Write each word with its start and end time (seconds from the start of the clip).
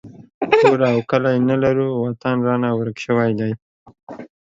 کور 0.61 0.79
او 0.91 0.99
کلی 1.09 1.37
نه 1.49 1.55
لرو 1.63 1.87
وطن 2.03 2.35
رانه 2.45 2.69
ورک 2.77 2.97
شوی 3.05 3.31
دی 3.39 3.51